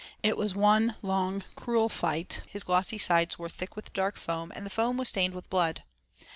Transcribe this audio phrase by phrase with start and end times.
[0.23, 4.65] It was one long cruel fight; his glossy sides were thick with dark foam, and
[4.65, 5.83] the foam was stained with blood.